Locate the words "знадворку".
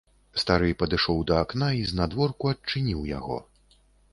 1.91-2.51